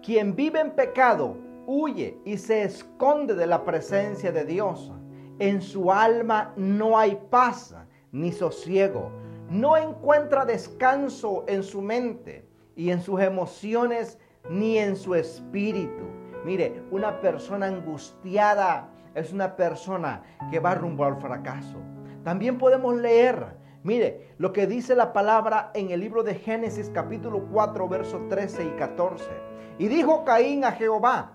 quien 0.03 0.35
vive 0.35 0.59
en 0.59 0.71
pecado 0.71 1.35
huye 1.65 2.19
y 2.23 2.37
se 2.37 2.61
esconde 2.61 3.33
de 3.33 3.47
la 3.47 3.65
presencia 3.65 4.31
de 4.31 4.45
Dios. 4.45 4.91
En 5.39 5.61
su 5.61 5.91
alma 5.91 6.53
no 6.55 6.97
hay 6.97 7.19
paz 7.29 7.75
ni 8.11 8.31
sosiego. 8.31 9.11
No 9.49 9.77
encuentra 9.77 10.45
descanso 10.45 11.43
en 11.47 11.63
su 11.63 11.81
mente 11.81 12.47
y 12.75 12.91
en 12.91 13.01
sus 13.01 13.19
emociones 13.19 14.19
ni 14.49 14.77
en 14.77 14.95
su 14.95 15.15
espíritu. 15.15 16.03
Mire, 16.45 16.83
una 16.91 17.19
persona 17.19 17.65
angustiada 17.67 18.89
es 19.15 19.33
una 19.33 19.55
persona 19.55 20.23
que 20.51 20.59
va 20.59 20.75
rumbo 20.75 21.03
al 21.03 21.17
fracaso. 21.17 21.77
También 22.23 22.57
podemos 22.57 22.95
leer, 22.95 23.57
mire, 23.83 24.33
lo 24.37 24.53
que 24.53 24.67
dice 24.67 24.95
la 24.95 25.13
palabra 25.13 25.71
en 25.73 25.91
el 25.91 25.99
libro 25.99 26.23
de 26.23 26.35
Génesis 26.35 26.89
capítulo 26.93 27.47
4, 27.51 27.87
versos 27.89 28.29
13 28.29 28.65
y 28.65 28.69
14. 28.77 29.25
Y 29.79 29.87
dijo 29.87 30.23
Caín 30.23 30.63
a 30.63 30.71
Jehová, 30.71 31.33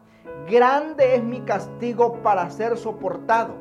grande 0.49 1.17
es 1.17 1.23
mi 1.23 1.41
castigo 1.41 2.23
para 2.23 2.49
ser 2.51 2.77
soportado. 2.77 3.55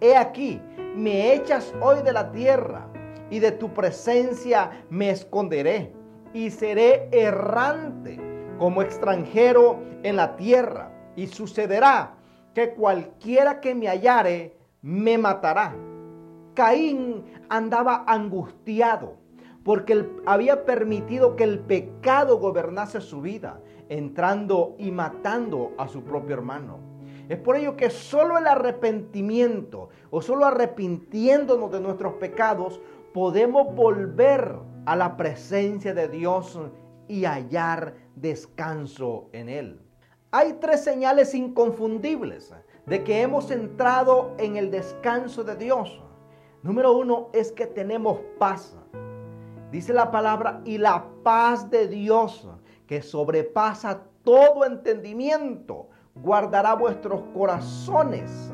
He 0.00 0.16
aquí, 0.16 0.60
me 0.94 1.32
echas 1.34 1.74
hoy 1.80 2.02
de 2.02 2.12
la 2.12 2.30
tierra 2.30 2.88
y 3.30 3.38
de 3.38 3.52
tu 3.52 3.72
presencia 3.72 4.84
me 4.90 5.10
esconderé 5.10 5.92
y 6.32 6.50
seré 6.50 7.08
errante 7.12 8.25
como 8.58 8.82
extranjero 8.82 9.80
en 10.02 10.16
la 10.16 10.36
tierra, 10.36 10.92
y 11.16 11.26
sucederá 11.26 12.14
que 12.54 12.74
cualquiera 12.74 13.60
que 13.60 13.74
me 13.74 13.88
hallare 13.88 14.56
me 14.82 15.18
matará. 15.18 15.74
Caín 16.54 17.24
andaba 17.48 18.04
angustiado 18.06 19.16
porque 19.64 20.08
había 20.26 20.64
permitido 20.64 21.34
que 21.34 21.44
el 21.44 21.58
pecado 21.58 22.38
gobernase 22.38 23.00
su 23.00 23.20
vida, 23.20 23.60
entrando 23.88 24.76
y 24.78 24.92
matando 24.92 25.72
a 25.76 25.88
su 25.88 26.02
propio 26.04 26.36
hermano. 26.36 26.78
Es 27.28 27.38
por 27.38 27.56
ello 27.56 27.76
que 27.76 27.90
solo 27.90 28.38
el 28.38 28.46
arrepentimiento 28.46 29.88
o 30.10 30.22
solo 30.22 30.46
arrepintiéndonos 30.46 31.72
de 31.72 31.80
nuestros 31.80 32.14
pecados 32.14 32.80
podemos 33.12 33.74
volver 33.74 34.54
a 34.84 34.94
la 34.94 35.16
presencia 35.16 35.92
de 35.92 36.08
Dios 36.08 36.60
y 37.08 37.24
hallar 37.24 37.94
descanso 38.14 39.28
en 39.32 39.48
Él. 39.48 39.80
Hay 40.30 40.54
tres 40.54 40.84
señales 40.84 41.34
inconfundibles 41.34 42.52
de 42.86 43.02
que 43.04 43.22
hemos 43.22 43.50
entrado 43.50 44.34
en 44.38 44.56
el 44.56 44.70
descanso 44.70 45.44
de 45.44 45.56
Dios. 45.56 46.02
Número 46.62 46.96
uno 46.96 47.28
es 47.32 47.52
que 47.52 47.66
tenemos 47.66 48.20
paz. 48.38 48.76
Dice 49.70 49.92
la 49.92 50.10
palabra, 50.10 50.60
y 50.64 50.78
la 50.78 51.06
paz 51.22 51.70
de 51.70 51.88
Dios, 51.88 52.48
que 52.86 53.02
sobrepasa 53.02 54.02
todo 54.22 54.64
entendimiento, 54.64 55.88
guardará 56.14 56.74
vuestros 56.74 57.22
corazones 57.34 58.52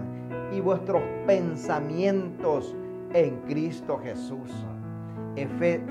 y 0.52 0.60
vuestros 0.60 1.02
pensamientos 1.26 2.74
en 3.14 3.36
Cristo 3.42 3.98
Jesús. 3.98 4.50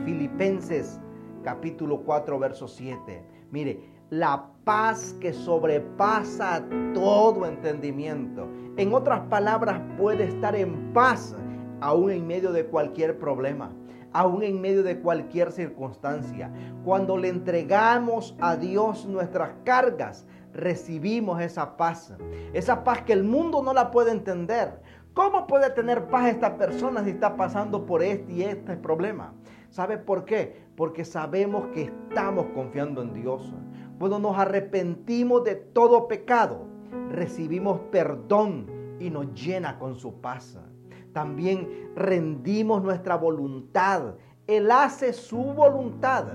Filipenses 0.05 0.99
capítulo 1.43 2.01
4, 2.03 2.39
verso 2.39 2.67
7. 2.67 3.23
Mire, 3.51 3.79
la 4.09 4.49
paz 4.63 5.15
que 5.19 5.33
sobrepasa 5.33 6.65
todo 6.93 7.45
entendimiento. 7.45 8.47
En 8.77 8.93
otras 8.93 9.21
palabras, 9.27 9.81
puede 9.97 10.25
estar 10.25 10.55
en 10.55 10.91
paz 10.93 11.35
aún 11.79 12.11
en 12.11 12.27
medio 12.27 12.51
de 12.51 12.65
cualquier 12.65 13.17
problema, 13.17 13.71
aún 14.13 14.43
en 14.43 14.61
medio 14.61 14.83
de 14.83 14.99
cualquier 14.99 15.51
circunstancia. 15.51 16.51
Cuando 16.83 17.17
le 17.17 17.29
entregamos 17.29 18.35
a 18.39 18.55
Dios 18.55 19.05
nuestras 19.05 19.51
cargas, 19.63 20.27
recibimos 20.53 21.41
esa 21.41 21.77
paz. 21.77 22.13
Esa 22.53 22.83
paz 22.83 23.03
que 23.03 23.13
el 23.13 23.23
mundo 23.23 23.63
no 23.63 23.73
la 23.73 23.91
puede 23.91 24.11
entender. 24.11 24.81
¿Cómo 25.13 25.47
puede 25.47 25.69
tener 25.71 26.07
paz 26.07 26.27
esta 26.27 26.57
persona 26.57 27.03
si 27.03 27.11
está 27.11 27.35
pasando 27.35 27.85
por 27.85 28.01
este 28.01 28.31
y 28.31 28.43
este 28.43 28.77
problema? 28.77 29.33
¿Sabe 29.69 29.97
por 29.97 30.25
qué? 30.25 30.65
Porque 30.81 31.05
sabemos 31.05 31.67
que 31.75 31.83
estamos 31.83 32.47
confiando 32.55 33.03
en 33.03 33.13
Dios. 33.13 33.53
Cuando 33.99 34.17
nos 34.17 34.35
arrepentimos 34.35 35.43
de 35.43 35.53
todo 35.53 36.07
pecado, 36.07 36.65
recibimos 37.11 37.81
perdón 37.91 38.65
y 38.99 39.11
nos 39.11 39.31
llena 39.35 39.77
con 39.77 39.93
su 39.93 40.21
paz. 40.21 40.57
También 41.13 41.91
rendimos 41.95 42.81
nuestra 42.81 43.15
voluntad. 43.15 44.15
Él 44.47 44.71
hace 44.71 45.13
su 45.13 45.53
voluntad 45.53 46.29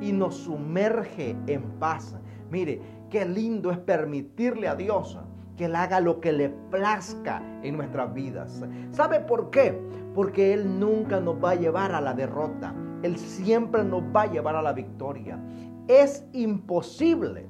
y 0.00 0.12
nos 0.12 0.36
sumerge 0.36 1.36
en 1.48 1.62
paz. 1.80 2.16
Mire, 2.52 2.80
qué 3.10 3.24
lindo 3.24 3.72
es 3.72 3.78
permitirle 3.78 4.68
a 4.68 4.76
Dios 4.76 5.18
que 5.56 5.64
Él 5.64 5.74
haga 5.74 5.98
lo 5.98 6.20
que 6.20 6.32
le 6.32 6.50
plazca 6.50 7.42
en 7.64 7.76
nuestras 7.76 8.14
vidas. 8.14 8.62
¿Sabe 8.92 9.18
por 9.18 9.50
qué? 9.50 9.76
Porque 10.14 10.54
Él 10.54 10.78
nunca 10.78 11.18
nos 11.18 11.42
va 11.42 11.50
a 11.50 11.56
llevar 11.56 11.96
a 11.96 12.00
la 12.00 12.14
derrota. 12.14 12.72
Él 13.02 13.16
siempre 13.18 13.84
nos 13.84 14.02
va 14.14 14.22
a 14.22 14.30
llevar 14.30 14.56
a 14.56 14.62
la 14.62 14.72
victoria. 14.72 15.38
Es 15.86 16.24
imposible. 16.32 17.46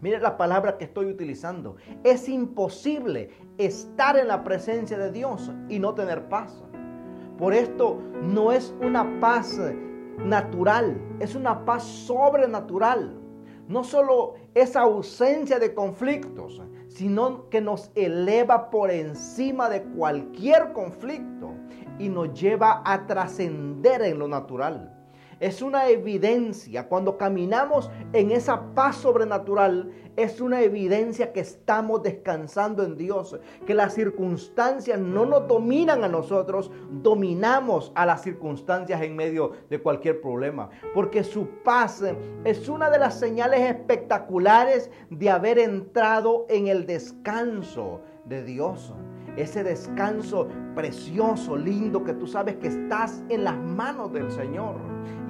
Mire 0.00 0.20
la 0.20 0.36
palabra 0.36 0.76
que 0.76 0.84
estoy 0.84 1.06
utilizando. 1.06 1.76
Es 2.04 2.28
imposible 2.28 3.30
estar 3.58 4.16
en 4.16 4.28
la 4.28 4.44
presencia 4.44 4.98
de 4.98 5.10
Dios 5.10 5.50
y 5.68 5.78
no 5.78 5.94
tener 5.94 6.28
paz. 6.28 6.62
Por 7.38 7.54
esto 7.54 7.98
no 8.22 8.52
es 8.52 8.74
una 8.80 9.20
paz 9.20 9.58
natural, 10.18 11.00
es 11.20 11.34
una 11.34 11.64
paz 11.64 11.82
sobrenatural. 11.84 13.14
No 13.68 13.84
solo 13.84 14.34
esa 14.54 14.82
ausencia 14.82 15.58
de 15.58 15.74
conflictos, 15.74 16.62
sino 16.88 17.48
que 17.50 17.60
nos 17.60 17.90
eleva 17.94 18.70
por 18.70 18.90
encima 18.90 19.68
de 19.68 19.82
cualquier 19.82 20.72
conflicto 20.72 21.50
y 21.98 22.08
nos 22.08 22.38
lleva 22.38 22.82
a 22.84 23.06
trascender 23.06 24.02
en 24.02 24.18
lo 24.18 24.28
natural. 24.28 24.92
Es 25.38 25.60
una 25.60 25.90
evidencia, 25.90 26.88
cuando 26.88 27.18
caminamos 27.18 27.90
en 28.14 28.30
esa 28.30 28.74
paz 28.74 28.96
sobrenatural, 28.96 29.92
es 30.16 30.40
una 30.40 30.62
evidencia 30.62 31.34
que 31.34 31.40
estamos 31.40 32.02
descansando 32.02 32.82
en 32.82 32.96
Dios, 32.96 33.38
que 33.66 33.74
las 33.74 33.92
circunstancias 33.92 34.98
no 34.98 35.26
nos 35.26 35.46
dominan 35.46 36.04
a 36.04 36.08
nosotros, 36.08 36.70
dominamos 36.90 37.92
a 37.94 38.06
las 38.06 38.22
circunstancias 38.22 39.02
en 39.02 39.14
medio 39.14 39.52
de 39.68 39.78
cualquier 39.78 40.22
problema, 40.22 40.70
porque 40.94 41.22
su 41.22 41.46
paz 41.62 42.02
es 42.44 42.66
una 42.70 42.88
de 42.88 42.98
las 42.98 43.18
señales 43.18 43.60
espectaculares 43.60 44.90
de 45.10 45.28
haber 45.28 45.58
entrado 45.58 46.46
en 46.48 46.68
el 46.68 46.86
descanso 46.86 48.00
de 48.24 48.42
Dios 48.42 48.94
ese 49.36 49.62
descanso 49.62 50.48
precioso, 50.74 51.56
lindo, 51.56 52.02
que 52.04 52.14
tú 52.14 52.26
sabes 52.26 52.56
que 52.56 52.68
estás 52.68 53.22
en 53.28 53.44
las 53.44 53.56
manos 53.56 54.12
del 54.12 54.30
Señor. 54.30 54.76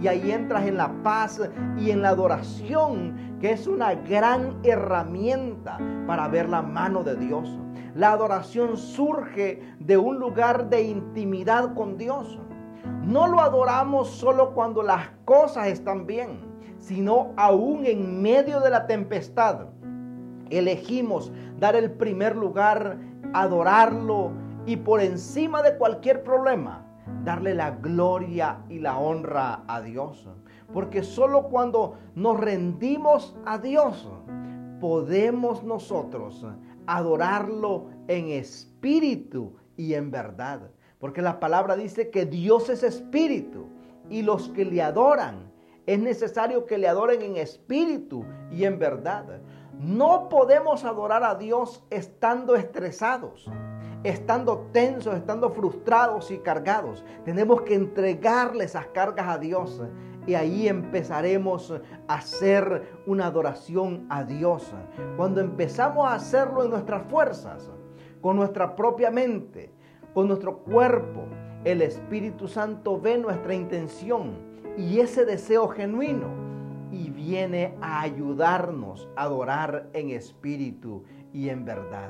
Y 0.00 0.08
ahí 0.08 0.30
entras 0.30 0.66
en 0.66 0.76
la 0.76 0.92
paz 1.02 1.40
y 1.78 1.90
en 1.90 2.02
la 2.02 2.10
adoración, 2.10 3.38
que 3.40 3.52
es 3.52 3.66
una 3.66 3.94
gran 3.94 4.58
herramienta 4.62 5.78
para 6.06 6.28
ver 6.28 6.48
la 6.48 6.62
mano 6.62 7.02
de 7.02 7.16
Dios. 7.16 7.58
La 7.94 8.12
adoración 8.12 8.76
surge 8.76 9.62
de 9.80 9.96
un 9.96 10.18
lugar 10.18 10.68
de 10.68 10.82
intimidad 10.82 11.74
con 11.74 11.96
Dios. 11.96 12.38
No 13.02 13.26
lo 13.26 13.40
adoramos 13.40 14.08
solo 14.10 14.52
cuando 14.52 14.82
las 14.82 15.08
cosas 15.24 15.68
están 15.68 16.06
bien, 16.06 16.40
sino 16.78 17.32
aún 17.36 17.86
en 17.86 18.20
medio 18.20 18.60
de 18.60 18.70
la 18.70 18.86
tempestad. 18.86 19.66
Elegimos 20.50 21.32
dar 21.58 21.74
el 21.74 21.90
primer 21.90 22.36
lugar 22.36 22.98
adorarlo 23.42 24.32
y 24.66 24.76
por 24.76 25.00
encima 25.00 25.62
de 25.62 25.76
cualquier 25.76 26.22
problema, 26.22 26.86
darle 27.24 27.54
la 27.54 27.70
gloria 27.70 28.58
y 28.68 28.78
la 28.78 28.98
honra 28.98 29.62
a 29.68 29.80
Dios. 29.80 30.28
Porque 30.72 31.02
solo 31.02 31.44
cuando 31.44 31.98
nos 32.14 32.40
rendimos 32.40 33.36
a 33.44 33.58
Dios, 33.58 34.08
podemos 34.80 35.62
nosotros 35.62 36.44
adorarlo 36.86 37.86
en 38.08 38.28
espíritu 38.28 39.54
y 39.76 39.94
en 39.94 40.10
verdad. 40.10 40.70
Porque 40.98 41.22
la 41.22 41.38
palabra 41.38 41.76
dice 41.76 42.10
que 42.10 42.26
Dios 42.26 42.68
es 42.68 42.82
espíritu 42.82 43.68
y 44.08 44.22
los 44.22 44.48
que 44.48 44.64
le 44.64 44.82
adoran, 44.82 45.52
es 45.86 46.00
necesario 46.00 46.66
que 46.66 46.78
le 46.78 46.88
adoren 46.88 47.22
en 47.22 47.36
espíritu 47.36 48.24
y 48.50 48.64
en 48.64 48.78
verdad. 48.78 49.40
No 49.86 50.28
podemos 50.28 50.84
adorar 50.84 51.22
a 51.22 51.36
Dios 51.36 51.86
estando 51.90 52.56
estresados, 52.56 53.48
estando 54.02 54.66
tensos, 54.72 55.14
estando 55.14 55.50
frustrados 55.50 56.32
y 56.32 56.38
cargados. 56.38 57.04
Tenemos 57.24 57.62
que 57.62 57.76
entregarle 57.76 58.64
esas 58.64 58.88
cargas 58.88 59.28
a 59.28 59.38
Dios 59.38 59.80
y 60.26 60.34
ahí 60.34 60.66
empezaremos 60.66 61.72
a 62.08 62.14
hacer 62.14 62.98
una 63.06 63.26
adoración 63.26 64.08
a 64.10 64.24
Dios. 64.24 64.74
Cuando 65.16 65.40
empezamos 65.40 66.04
a 66.04 66.14
hacerlo 66.14 66.64
en 66.64 66.70
nuestras 66.70 67.08
fuerzas, 67.08 67.70
con 68.20 68.34
nuestra 68.34 68.74
propia 68.74 69.12
mente, 69.12 69.72
con 70.14 70.26
nuestro 70.26 70.64
cuerpo, 70.64 71.26
el 71.62 71.80
Espíritu 71.80 72.48
Santo 72.48 73.00
ve 73.00 73.18
nuestra 73.18 73.54
intención 73.54 74.32
y 74.76 74.98
ese 74.98 75.24
deseo 75.24 75.68
genuino 75.68 76.45
viene 77.26 77.74
a 77.80 78.02
ayudarnos 78.02 79.08
a 79.16 79.22
adorar 79.22 79.88
en 79.94 80.10
espíritu 80.10 81.02
y 81.32 81.48
en 81.48 81.64
verdad. 81.64 82.08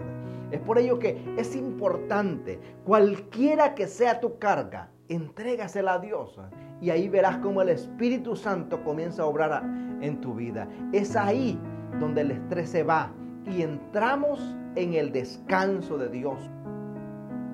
Es 0.51 0.61
por 0.61 0.79
ello 0.79 0.99
que 0.99 1.19
es 1.39 1.57
importante, 1.57 2.61
cualquiera 2.85 3.75
que 3.75 3.87
sea 3.87 4.21
tu 4.21 4.39
carga, 4.39 4.91
entrégasela 5.09 5.95
a 5.95 5.99
Dios 6.01 6.39
y 6.83 6.91
ahí 6.91 7.09
verás 7.09 7.39
cómo 7.39 7.63
el 7.63 7.71
Espíritu 7.71 8.37
Santo 8.37 8.85
comienza 8.85 9.23
a 9.23 9.27
obrar 9.27 9.65
en 10.03 10.21
tu 10.21 10.35
vida. 10.35 10.69
Es 10.93 11.17
ahí 11.17 11.59
donde 11.99 12.21
el 12.21 12.33
estrés 12.33 12.69
se 12.69 12.83
va 12.83 13.11
y 13.47 13.63
entramos 13.63 14.55
en 14.75 14.93
el 14.93 15.13
descanso 15.13 15.97
de 15.97 16.11
Dios. 16.11 16.39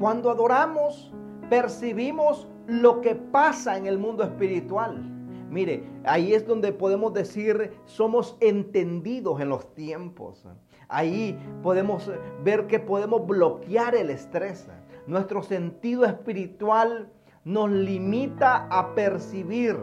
Cuando 0.01 0.33
adoramos, 0.33 1.13
percibimos 1.49 2.49
lo 2.67 3.01
que 3.01 3.15
pasa 3.15 3.77
en 3.79 3.87
el 3.87 3.99
mundo 3.99 4.25
espiritual. 4.25 5.01
Mire, 5.53 5.85
ahí 6.05 6.33
es 6.33 6.47
donde 6.47 6.73
podemos 6.73 7.13
decir 7.13 7.73
somos 7.85 8.39
entendidos 8.41 9.39
en 9.39 9.51
los 9.51 9.75
tiempos. 9.75 10.47
Ahí 10.89 11.39
podemos 11.63 12.11
ver 12.43 12.67
que 12.67 12.81
podemos 12.81 13.27
bloquear 13.27 13.95
el 13.95 14.09
estrés. 14.09 14.67
Nuestro 15.07 15.43
sentido 15.43 16.07
espiritual 16.07 17.13
nos 17.45 17.71
limita 17.71 18.67
a 18.71 18.95
percibir 18.95 19.77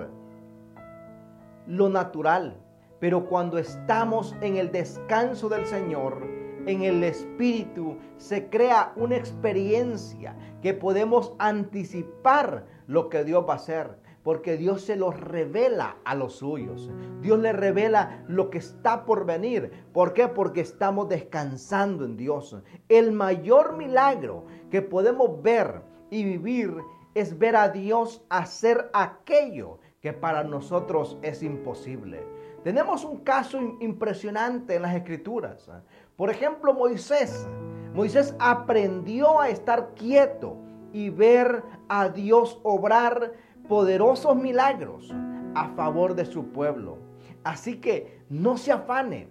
lo 1.68 1.88
natural. 1.88 2.58
Pero 3.00 3.28
cuando 3.28 3.60
estamos 3.60 4.36
en 4.42 4.58
el 4.58 4.72
descanso 4.72 5.50
del 5.50 5.68
Señor, 5.68 6.24
en 6.66 6.82
el 6.82 7.04
Espíritu 7.04 7.96
se 8.18 8.50
crea 8.50 8.92
una 8.96 9.18
experiencia 9.18 10.36
que 10.64 10.74
podemos 10.74 11.34
anticipar 11.38 12.66
lo 12.88 13.08
que 13.10 13.24
Dios 13.24 13.46
va 13.48 13.54
a 13.54 13.58
hacer 13.58 14.09
porque 14.30 14.58
Dios 14.58 14.84
se 14.84 14.96
los 14.96 15.20
revela 15.20 15.98
a 16.06 16.14
los 16.14 16.36
suyos. 16.36 16.92
Dios 17.20 17.40
le 17.40 17.52
revela 17.52 18.24
lo 18.28 18.52
que 18.52 18.60
está 18.60 19.04
por 19.04 19.26
venir. 19.26 19.72
¿Por 19.92 20.14
qué? 20.14 20.28
Porque 20.28 20.62
estamos 20.62 21.10
descansando 21.10 22.06
en 22.06 22.16
Dios. 22.16 22.56
El 22.90 23.12
mayor 23.12 23.76
milagro 23.76 24.46
que 24.70 24.84
podemos 24.84 25.42
ver 25.42 25.82
y 26.12 26.24
vivir 26.24 26.76
es 27.16 27.40
ver 27.40 27.56
a 27.56 27.70
Dios 27.70 28.24
hacer 28.30 28.92
aquello 28.94 29.80
que 30.00 30.14
para 30.14 30.44
nosotros 30.44 31.18
es 31.24 31.42
imposible. 31.42 32.24
Tenemos 32.64 33.04
un 33.06 33.22
caso 33.22 33.60
impresionante 33.80 34.76
en 34.76 34.84
las 34.84 34.94
escrituras. 34.94 35.72
Por 36.16 36.30
ejemplo, 36.30 36.76
Moisés. 36.76 37.48
Moisés 37.96 38.36
aprendió 38.38 39.42
a 39.42 39.50
estar 39.50 39.96
quieto 39.96 40.56
y 40.94 41.10
ver 41.10 41.64
a 41.88 42.10
Dios 42.10 42.60
obrar 42.62 43.34
poderosos 43.70 44.36
milagros 44.36 45.14
a 45.56 45.70
favor 45.76 46.16
de 46.16 46.26
su 46.26 46.52
pueblo. 46.52 46.98
Así 47.44 47.78
que 47.78 48.20
no 48.28 48.58
se 48.58 48.74
afane. 48.74 49.30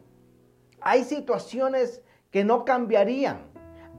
Hay 0.81 1.05
situaciones 1.05 2.03
que 2.31 2.45
no 2.45 2.65
cambiarían 2.65 3.41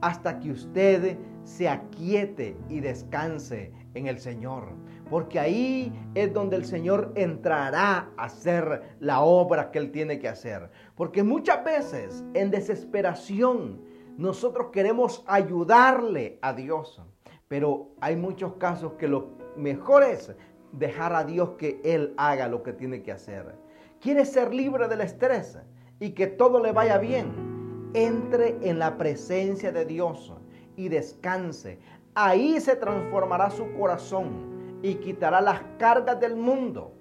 hasta 0.00 0.40
que 0.40 0.50
usted 0.50 1.18
se 1.44 1.68
aquiete 1.68 2.56
y 2.68 2.80
descanse 2.80 3.72
en 3.94 4.06
el 4.06 4.18
Señor. 4.18 4.70
Porque 5.10 5.38
ahí 5.38 5.92
es 6.14 6.32
donde 6.32 6.56
el 6.56 6.64
Señor 6.64 7.12
entrará 7.16 8.10
a 8.16 8.24
hacer 8.24 8.96
la 8.98 9.20
obra 9.20 9.70
que 9.70 9.78
Él 9.78 9.90
tiene 9.90 10.18
que 10.18 10.28
hacer. 10.28 10.70
Porque 10.94 11.22
muchas 11.22 11.62
veces 11.64 12.24
en 12.32 12.50
desesperación 12.50 13.82
nosotros 14.16 14.68
queremos 14.72 15.22
ayudarle 15.26 16.38
a 16.40 16.54
Dios. 16.54 17.02
Pero 17.46 17.90
hay 18.00 18.16
muchos 18.16 18.54
casos 18.54 18.92
que 18.92 19.08
lo 19.08 19.39
mejor 19.56 20.02
es 20.02 20.32
dejar 20.72 21.14
a 21.14 21.24
Dios 21.24 21.50
que 21.58 21.80
Él 21.84 22.14
haga 22.16 22.48
lo 22.48 22.62
que 22.62 22.72
tiene 22.72 23.02
que 23.02 23.12
hacer. 23.12 23.54
¿Quiere 24.00 24.24
ser 24.24 24.54
libre 24.54 24.88
del 24.88 25.02
estrés 25.02 25.58
y 25.98 26.10
que 26.10 26.26
todo 26.26 26.62
le 26.62 26.72
vaya 26.72 26.98
bien? 26.98 27.90
Entre 27.92 28.56
en 28.62 28.78
la 28.78 28.96
presencia 28.96 29.72
de 29.72 29.84
Dios 29.84 30.32
y 30.76 30.88
descanse. 30.88 31.78
Ahí 32.14 32.60
se 32.60 32.76
transformará 32.76 33.50
su 33.50 33.72
corazón 33.72 34.78
y 34.82 34.94
quitará 34.96 35.40
las 35.40 35.60
cargas 35.78 36.20
del 36.20 36.36
mundo. 36.36 36.94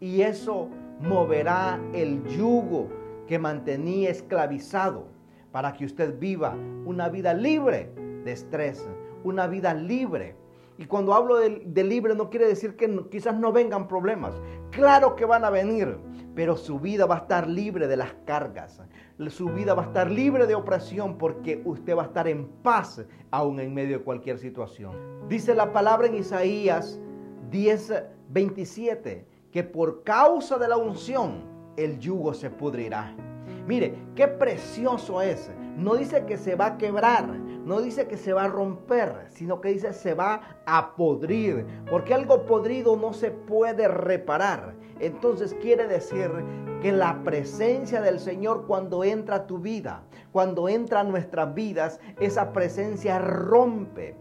Y 0.00 0.20
eso 0.20 0.68
moverá 1.00 1.80
el 1.92 2.22
yugo 2.24 2.88
que 3.26 3.38
mantenía 3.38 4.10
esclavizado 4.10 5.08
para 5.50 5.72
que 5.72 5.84
usted 5.84 6.18
viva 6.18 6.56
una 6.84 7.08
vida 7.08 7.32
libre 7.32 7.90
de 8.24 8.32
estrés, 8.32 8.86
una 9.22 9.46
vida 9.46 9.72
libre 9.74 10.36
y 10.76 10.86
cuando 10.86 11.14
hablo 11.14 11.36
de, 11.36 11.84
libre 11.84 12.14
no 12.14 12.30
quiere 12.30 12.48
decir 12.48 12.76
que 12.76 13.06
quizás 13.10 13.36
no 13.36 13.52
vengan 13.52 13.86
problemas. 13.86 14.34
Claro 14.70 15.14
que 15.14 15.24
van 15.24 15.44
a 15.44 15.50
venir, 15.50 15.96
pero 16.34 16.56
su 16.56 16.80
vida 16.80 17.06
va 17.06 17.16
a 17.16 17.18
estar 17.18 17.48
libre 17.48 17.86
de 17.86 17.96
las 17.96 18.12
cargas. 18.24 18.82
Su 19.28 19.48
vida 19.50 19.74
va 19.74 19.84
a 19.84 19.86
estar 19.86 20.10
libre 20.10 20.46
de 20.46 20.56
opresión 20.56 21.16
porque 21.16 21.62
usted 21.64 21.96
va 21.96 22.02
a 22.02 22.06
estar 22.06 22.26
en 22.26 22.48
paz 22.62 23.04
aún 23.30 23.60
en 23.60 23.72
medio 23.72 23.98
de 23.98 24.04
cualquier 24.04 24.38
situación. 24.38 24.92
Dice 25.28 25.54
la 25.54 25.72
palabra 25.72 26.08
en 26.08 26.16
Isaías 26.16 26.98
10, 27.50 28.02
27, 28.30 29.26
que 29.52 29.62
por 29.62 30.02
causa 30.02 30.58
de 30.58 30.66
la 30.66 30.76
unción 30.76 31.44
el 31.76 32.00
yugo 32.00 32.34
se 32.34 32.50
pudrirá. 32.50 33.14
Mire, 33.68 33.94
qué 34.16 34.26
precioso 34.26 35.22
es. 35.22 35.50
No 35.76 35.96
dice 35.96 36.24
que 36.24 36.36
se 36.36 36.54
va 36.54 36.66
a 36.66 36.78
quebrar, 36.78 37.26
no 37.28 37.80
dice 37.80 38.06
que 38.06 38.16
se 38.16 38.32
va 38.32 38.44
a 38.44 38.48
romper, 38.48 39.26
sino 39.30 39.60
que 39.60 39.70
dice 39.70 39.92
se 39.92 40.14
va 40.14 40.60
a 40.66 40.94
podrir, 40.94 41.66
porque 41.90 42.14
algo 42.14 42.46
podrido 42.46 42.96
no 42.96 43.12
se 43.12 43.30
puede 43.30 43.88
reparar. 43.88 44.74
Entonces 45.00 45.54
quiere 45.60 45.88
decir 45.88 46.30
que 46.80 46.92
la 46.92 47.24
presencia 47.24 48.00
del 48.00 48.20
Señor 48.20 48.66
cuando 48.66 49.02
entra 49.02 49.36
a 49.36 49.46
tu 49.46 49.58
vida, 49.58 50.04
cuando 50.30 50.68
entra 50.68 51.00
a 51.00 51.04
nuestras 51.04 51.54
vidas, 51.54 51.98
esa 52.20 52.52
presencia 52.52 53.18
rompe, 53.18 54.16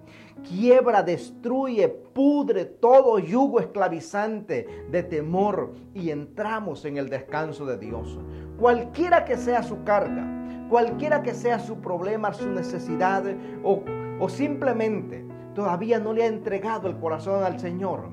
quiebra, 0.47 1.03
destruye, 1.03 1.87
pudre 1.89 2.65
todo 2.65 3.19
yugo 3.19 3.59
esclavizante 3.59 4.85
de 4.89 5.03
temor 5.03 5.73
y 5.93 6.09
entramos 6.09 6.85
en 6.85 6.97
el 6.97 7.09
descanso 7.09 7.65
de 7.65 7.77
Dios. 7.77 8.17
Cualquiera 8.57 9.25
que 9.25 9.37
sea 9.37 9.61
su 9.61 9.83
carga, 9.83 10.32
cualquiera 10.73 11.21
que 11.21 11.36
sea 11.36 11.59
su 11.59 11.81
problema, 11.81 12.33
su 12.33 12.49
necesidad 12.49 13.23
o, 13.63 13.83
o 14.19 14.27
simplemente 14.27 15.23
todavía 15.53 15.99
no 15.99 16.13
le 16.13 16.23
ha 16.23 16.25
entregado 16.25 16.88
el 16.88 16.97
corazón 16.97 17.43
al 17.43 17.59
Señor, 17.59 18.09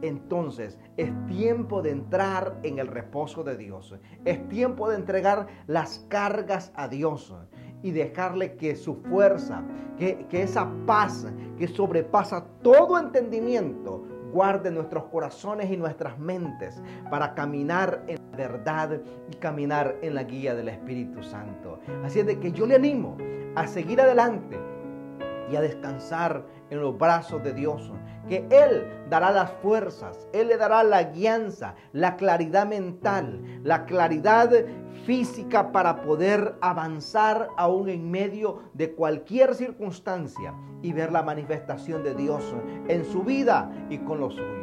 entonces 0.00 0.78
es 0.96 1.10
tiempo 1.26 1.82
de 1.82 1.90
entrar 1.90 2.58
en 2.62 2.78
el 2.78 2.86
reposo 2.86 3.44
de 3.44 3.58
Dios. 3.58 3.94
Es 4.24 4.48
tiempo 4.48 4.88
de 4.88 4.96
entregar 4.96 5.46
las 5.66 5.98
cargas 6.08 6.72
a 6.74 6.88
Dios 6.88 7.34
y 7.82 7.90
dejarle 7.90 8.56
que 8.56 8.76
su 8.76 8.94
fuerza, 8.94 9.62
que, 9.98 10.24
que, 10.30 10.42
esa 10.42 10.72
paz 10.86 11.26
que 11.58 11.68
sobrepasa 11.68 12.46
todo 12.62 12.98
entendimiento, 12.98 14.06
guarde 14.32 14.70
nuestros 14.70 15.04
corazones 15.04 15.70
y 15.70 15.76
nuestras 15.76 16.18
mentes 16.18 16.82
para 17.10 17.34
caminar 17.34 18.02
en 18.06 18.18
la 18.30 18.36
verdad 18.36 19.00
y 19.30 19.36
caminar 19.36 19.96
en 20.02 20.14
la 20.14 20.24
guía 20.24 20.54
del 20.54 20.68
Espíritu 20.68 21.22
Santo. 21.22 21.80
Así 22.04 22.20
es 22.20 22.26
de 22.26 22.38
que 22.38 22.52
yo 22.52 22.66
le 22.66 22.76
animo 22.76 23.16
a 23.54 23.66
seguir 23.66 24.00
adelante 24.00 24.58
y 25.50 25.56
a 25.56 25.60
descansar 25.60 26.44
en 26.70 26.80
los 26.80 26.96
brazos 26.96 27.42
de 27.42 27.52
Dios, 27.52 27.92
que 28.28 28.46
Él 28.50 28.86
dará 29.08 29.30
las 29.32 29.50
fuerzas, 29.62 30.28
Él 30.32 30.48
le 30.48 30.56
dará 30.56 30.82
la 30.84 31.04
guianza, 31.04 31.74
la 31.92 32.16
claridad 32.16 32.66
mental, 32.66 33.42
la 33.62 33.84
claridad 33.84 34.50
física 35.04 35.72
para 35.72 36.02
poder 36.02 36.54
avanzar 36.60 37.48
aún 37.56 37.88
en 37.88 38.10
medio 38.10 38.60
de 38.74 38.92
cualquier 38.94 39.54
circunstancia 39.54 40.54
y 40.82 40.92
ver 40.92 41.12
la 41.12 41.22
manifestación 41.22 42.02
de 42.02 42.14
Dios 42.14 42.54
en 42.88 43.04
su 43.04 43.22
vida 43.22 43.70
y 43.90 43.98
con 43.98 44.20
los 44.20 44.34
suyos. 44.34 44.60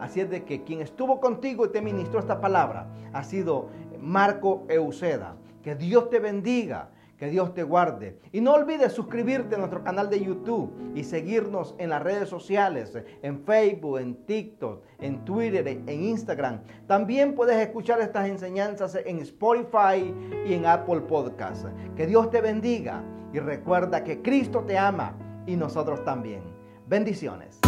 Así 0.00 0.20
es 0.20 0.30
de 0.30 0.44
que 0.44 0.64
quien 0.64 0.80
estuvo 0.80 1.20
contigo 1.20 1.66
y 1.66 1.68
te 1.68 1.80
ministró 1.80 2.18
esta 2.18 2.40
palabra 2.40 2.88
ha 3.12 3.22
sido 3.22 3.68
Marco 4.00 4.64
Euseda. 4.68 5.36
Que 5.62 5.76
Dios 5.76 6.10
te 6.10 6.18
bendiga 6.18 6.90
que 7.22 7.30
Dios 7.30 7.54
te 7.54 7.62
guarde. 7.62 8.18
Y 8.32 8.40
no 8.40 8.52
olvides 8.52 8.92
suscribirte 8.92 9.54
a 9.54 9.58
nuestro 9.58 9.84
canal 9.84 10.10
de 10.10 10.24
YouTube 10.24 10.72
y 10.96 11.04
seguirnos 11.04 11.76
en 11.78 11.90
las 11.90 12.02
redes 12.02 12.28
sociales, 12.28 12.98
en 13.22 13.44
Facebook, 13.44 13.98
en 13.98 14.16
TikTok, 14.26 14.82
en 14.98 15.24
Twitter, 15.24 15.68
en 15.68 16.02
Instagram. 16.02 16.62
También 16.88 17.36
puedes 17.36 17.58
escuchar 17.58 18.00
estas 18.00 18.26
enseñanzas 18.26 18.98
en 19.06 19.20
Spotify 19.20 20.12
y 20.48 20.54
en 20.54 20.66
Apple 20.66 21.02
Podcasts. 21.02 21.68
Que 21.94 22.08
Dios 22.08 22.28
te 22.28 22.40
bendiga 22.40 23.04
y 23.32 23.38
recuerda 23.38 24.02
que 24.02 24.20
Cristo 24.20 24.64
te 24.66 24.76
ama 24.76 25.14
y 25.46 25.54
nosotros 25.54 26.04
también. 26.04 26.42
Bendiciones. 26.88 27.60